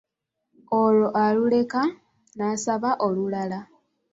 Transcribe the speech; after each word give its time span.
Olwo 0.81 1.07
aluleka, 1.23 1.81
n'asaba 2.35 2.89
olulala. 3.05 3.59